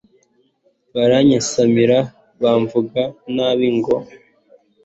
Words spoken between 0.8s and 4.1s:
baranyasamira bamvuga nabi ngo